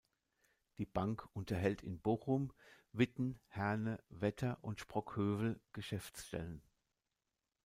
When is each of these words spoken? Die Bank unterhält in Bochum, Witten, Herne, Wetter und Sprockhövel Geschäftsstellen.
Die 0.79 0.87
Bank 0.87 1.29
unterhält 1.33 1.83
in 1.83 1.99
Bochum, 2.01 2.51
Witten, 2.91 3.39
Herne, 3.45 4.03
Wetter 4.09 4.57
und 4.63 4.79
Sprockhövel 4.79 5.61
Geschäftsstellen. 5.73 6.63